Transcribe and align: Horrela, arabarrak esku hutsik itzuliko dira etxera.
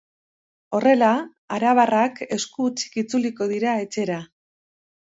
Horrela, 0.77 1.09
arabarrak 1.57 2.19
esku 2.39 2.67
hutsik 2.71 2.99
itzuliko 3.05 3.53
dira 3.57 3.79
etxera. 3.87 4.23